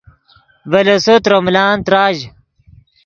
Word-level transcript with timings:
ڤے 0.71 0.81
لیسو 0.87 1.13
ترے 1.23 1.37
ملان 1.45 1.77
تراژ 1.85 2.17